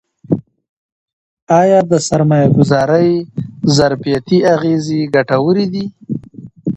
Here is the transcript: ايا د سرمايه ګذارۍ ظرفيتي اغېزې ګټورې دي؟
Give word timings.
ايا 1.59 1.79
د 1.91 1.93
سرمايه 2.07 2.47
ګذارۍ 2.55 3.09
ظرفيتي 3.77 4.37
اغېزې 4.53 5.01
ګټورې 5.15 5.65
دي؟ 5.73 5.85